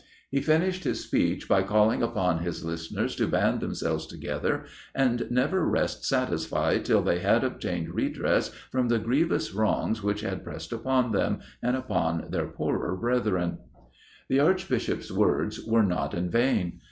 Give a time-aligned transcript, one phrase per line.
[0.31, 5.63] He finished his speech by calling upon his listeners to band themselves together, and never
[5.63, 11.11] rest satisfied till they had obtained redress from the grievous wrongs which had pressed upon
[11.11, 13.59] them, and upon their poorer brethren.
[14.27, 16.79] The Archbishop's words were not in vain.